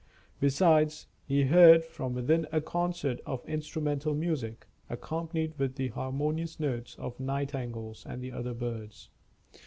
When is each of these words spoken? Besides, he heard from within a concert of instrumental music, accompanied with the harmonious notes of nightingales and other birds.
Besides, 0.39 1.05
he 1.27 1.43
heard 1.43 1.83
from 1.85 2.15
within 2.15 2.47
a 2.51 2.59
concert 2.59 3.21
of 3.23 3.47
instrumental 3.47 4.15
music, 4.15 4.65
accompanied 4.89 5.53
with 5.59 5.75
the 5.75 5.89
harmonious 5.89 6.59
notes 6.59 6.95
of 6.97 7.19
nightingales 7.19 8.03
and 8.07 8.25
other 8.33 8.55
birds. 8.55 9.11